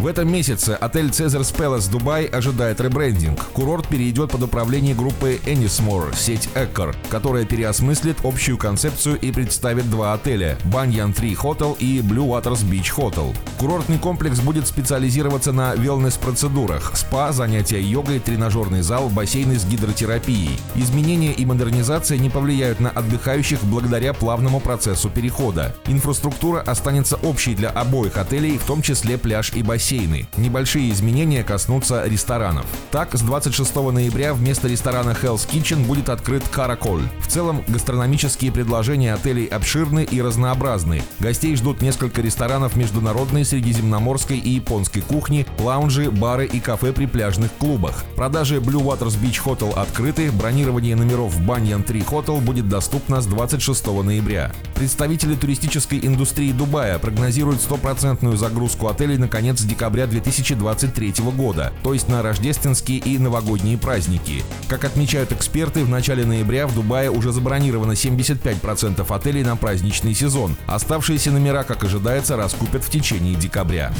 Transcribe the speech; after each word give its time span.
В 0.00 0.06
этом 0.06 0.32
месяце 0.32 0.70
отель 0.70 1.08
Caesars 1.08 1.54
Palace 1.54 1.90
Дубай 1.90 2.24
ожидает 2.24 2.80
ребрендинг. 2.80 3.38
Курорт 3.52 3.86
перейдет 3.86 4.30
под 4.30 4.42
управление 4.44 4.94
группы 4.94 5.38
Ennismore, 5.44 6.16
сеть 6.16 6.48
Эккор, 6.54 6.96
которая 7.10 7.44
переосмыслит 7.44 8.16
общую 8.24 8.56
концепцию 8.56 9.20
и 9.20 9.30
представит 9.30 9.90
два 9.90 10.14
отеля– 10.14 10.56
Banyan 10.64 11.14
Tree 11.14 11.36
Hotel 11.36 11.76
и 11.78 12.00
Blue 12.00 12.26
Waters 12.26 12.64
Beach 12.64 12.96
Hotel. 12.96 13.36
Курортный 13.58 13.98
комплекс 13.98 14.40
будет 14.40 14.66
специализироваться 14.66 15.52
на 15.52 15.74
велнес-процедурах– 15.74 16.92
спа, 16.94 17.30
занятия 17.32 17.82
йогой, 17.82 18.20
тренажерный 18.20 18.80
зал, 18.80 19.10
бассейны 19.10 19.58
с 19.58 19.66
гидротерапией. 19.66 20.58
Изменения 20.76 21.34
и 21.34 21.44
модернизация 21.44 22.16
не 22.16 22.30
повлияют 22.30 22.80
на 22.80 22.88
отдыхающих 22.88 23.62
благодаря 23.64 24.14
плавному 24.14 24.60
процессу 24.60 25.10
перехода. 25.10 25.76
Инфраструктура 25.86 26.62
останется 26.62 27.16
общей 27.16 27.54
для 27.54 27.68
обоих 27.68 28.16
отелей, 28.16 28.56
в 28.56 28.64
том 28.64 28.80
числе 28.80 29.18
пляж 29.18 29.52
и 29.52 29.62
бассейн 29.62 29.89
бассейны. 29.90 30.26
Небольшие 30.36 30.90
изменения 30.92 31.42
коснутся 31.42 32.04
ресторанов. 32.06 32.66
Так, 32.90 33.14
с 33.14 33.20
26 33.22 33.74
ноября 33.74 34.34
вместо 34.34 34.68
ресторана 34.68 35.10
Hell's 35.10 35.48
Kitchen 35.48 35.84
будет 35.84 36.08
открыт 36.08 36.42
Караколь. 36.48 37.02
В 37.20 37.26
целом, 37.26 37.64
гастрономические 37.68 38.52
предложения 38.52 39.14
отелей 39.14 39.46
обширны 39.46 40.04
и 40.04 40.22
разнообразны. 40.22 41.02
Гостей 41.18 41.56
ждут 41.56 41.82
несколько 41.82 42.22
ресторанов 42.22 42.76
международной, 42.76 43.44
средиземноморской 43.44 44.38
и 44.38 44.50
японской 44.50 45.00
кухни, 45.00 45.46
лаунжи, 45.58 46.10
бары 46.10 46.46
и 46.46 46.60
кафе 46.60 46.92
при 46.92 47.06
пляжных 47.06 47.50
клубах. 47.58 48.04
Продажи 48.16 48.56
Blue 48.56 48.82
Waters 48.82 49.18
Beach 49.20 49.42
Hotel 49.44 49.74
открыты, 49.74 50.30
бронирование 50.30 50.94
номеров 50.94 51.34
в 51.34 51.42
Banyan 51.42 51.82
3 51.82 52.00
Hotel 52.02 52.40
будет 52.40 52.68
доступно 52.68 53.20
с 53.20 53.26
26 53.26 53.86
ноября. 53.86 54.52
Представители 54.74 55.34
туристической 55.34 55.98
индустрии 56.02 56.52
Дубая 56.52 56.98
прогнозируют 56.98 57.60
стопроцентную 57.60 58.36
загрузку 58.36 58.88
отелей 58.88 59.18
на 59.18 59.28
конец 59.28 59.60
декабря 59.60 59.79
декабря 59.80 60.06
2023 60.06 61.14
года, 61.34 61.72
то 61.82 61.94
есть 61.94 62.06
на 62.06 62.20
рождественские 62.20 62.98
и 62.98 63.16
новогодние 63.16 63.78
праздники. 63.78 64.44
Как 64.68 64.84
отмечают 64.84 65.32
эксперты, 65.32 65.86
в 65.86 65.88
начале 65.88 66.26
ноября 66.26 66.66
в 66.66 66.74
Дубае 66.74 67.10
уже 67.10 67.32
забронировано 67.32 67.92
75% 67.92 69.10
отелей 69.10 69.42
на 69.42 69.56
праздничный 69.56 70.12
сезон. 70.12 70.54
Оставшиеся 70.66 71.30
номера, 71.30 71.62
как 71.62 71.82
ожидается, 71.82 72.36
раскупят 72.36 72.84
в 72.84 72.90
течение 72.90 73.34
декабря. 73.34 73.90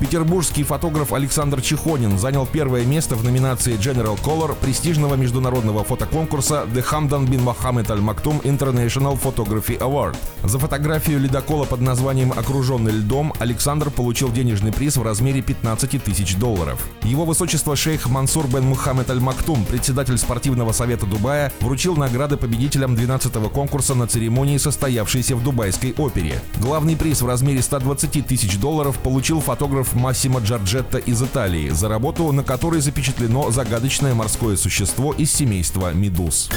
Петербургский 0.00 0.64
фотограф 0.64 1.12
Александр 1.12 1.60
Чехонин 1.60 2.18
занял 2.18 2.44
первое 2.44 2.84
место 2.84 3.14
в 3.14 3.22
номинации 3.22 3.78
General 3.78 4.20
Color 4.20 4.56
престижного 4.60 5.14
международного 5.14 5.84
фотоконкурса 5.84 6.66
The 6.74 6.84
Hamdan 6.90 7.28
bin 7.28 7.44
Mohammed 7.44 7.86
Al 7.86 8.00
Maktoum 8.00 8.42
International 8.42 9.16
Photography 9.16 9.78
Award. 9.78 10.16
За 10.42 10.58
фотографию 10.58 11.20
ледокола 11.20 11.64
под 11.64 11.80
названием 11.80 12.32
«Окруженный 12.32 12.90
льдом» 12.90 13.32
Александр 13.38 13.90
получил 13.90 14.32
денежный 14.32 14.72
приз 14.80 14.96
в 14.96 15.02
размере 15.02 15.42
15 15.42 16.02
тысяч 16.02 16.36
долларов. 16.36 16.80
Его 17.02 17.26
высочество 17.26 17.76
шейх 17.76 18.06
Мансур 18.06 18.46
бен 18.46 18.64
Мухаммед 18.64 19.10
Аль-Мактум, 19.10 19.66
председатель 19.66 20.16
спортивного 20.16 20.72
совета 20.72 21.04
Дубая, 21.04 21.52
вручил 21.60 21.96
награды 21.96 22.38
победителям 22.38 22.94
12-го 22.94 23.50
конкурса 23.50 23.94
на 23.94 24.06
церемонии, 24.06 24.56
состоявшейся 24.56 25.36
в 25.36 25.42
Дубайской 25.42 25.92
опере. 25.98 26.40
Главный 26.60 26.96
приз 26.96 27.20
в 27.20 27.26
размере 27.26 27.60
120 27.60 28.26
тысяч 28.26 28.58
долларов 28.58 28.98
получил 29.00 29.42
фотограф 29.42 29.92
Массимо 29.92 30.40
Джорджетто 30.40 30.96
из 30.96 31.22
Италии, 31.22 31.68
за 31.68 31.90
работу, 31.90 32.32
на 32.32 32.42
которой 32.42 32.80
запечатлено 32.80 33.50
загадочное 33.50 34.14
морское 34.14 34.56
существо 34.56 35.12
из 35.12 35.30
семейства 35.30 35.92
медуз. 35.92 36.48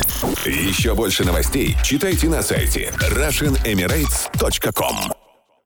Еще 0.46 0.96
больше 0.96 1.26
новостей 1.26 1.76
читайте 1.84 2.30
на 2.30 2.42
сайте 2.42 2.94
RussianEmirates.com 3.02 5.23